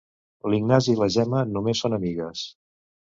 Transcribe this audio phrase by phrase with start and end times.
[0.53, 2.47] L'Ignasi i la Gemma només són amigues.